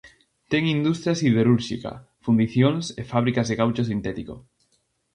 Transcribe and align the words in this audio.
Ten 0.51 0.63
industria 0.77 1.13
siderúrxica, 1.21 1.91
fundicións 2.25 2.85
e 3.01 3.03
fábricas 3.11 3.47
de 3.47 3.57
caucho 3.59 3.83
sintético. 3.91 4.35